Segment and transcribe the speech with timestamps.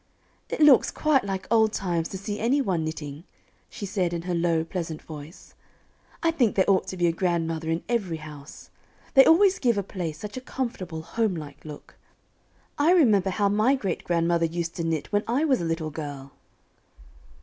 [0.49, 3.23] "It looks quite like old times to see any one knitting,"
[3.69, 5.53] she said, in her low, pleasant voice.
[6.23, 8.71] "I think there ought to be a grandmother in every house;
[9.13, 11.97] they always give a place such a comfortable, homelike look.
[12.79, 16.31] I remember how my great grandmother used to knit when I was a little girl."